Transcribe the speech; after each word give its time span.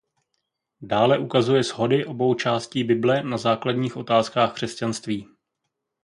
Dále 0.81 1.19
ukazuje 1.19 1.63
shody 1.63 2.05
obou 2.05 2.33
částí 2.33 2.83
Bible 2.83 3.23
na 3.23 3.37
základních 3.37 3.97
otázkách 3.97 4.53
křesťanství. 4.53 5.27